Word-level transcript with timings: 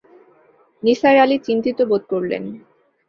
নিসার 0.83 1.15
আলি 1.17 1.37
চিন্তিত 1.39 1.77
বোধ 1.89 2.03
করলেন। 2.11 2.43